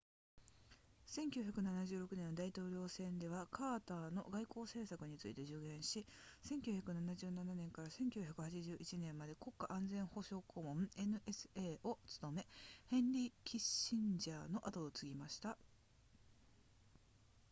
[1.05, 6.07] 1976年の大統領選ではカーターの外交政策について助言し
[6.43, 12.47] 1977年から1981年まで国家安全保障顧問 nsa を務め
[12.87, 15.55] ヘンリーキッシンジャーの後を継ぎました